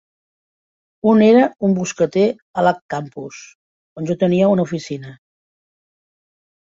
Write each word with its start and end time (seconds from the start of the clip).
Un 1.09 1.19
era 1.25 1.41
un 1.67 1.75
boscater 1.79 2.23
a 2.61 2.63
l'Ag 2.67 2.79
campus, 2.93 3.41
on 4.01 4.07
jo 4.13 4.15
tenia 4.25 4.49
una 4.55 4.65
oficina. 4.69 5.13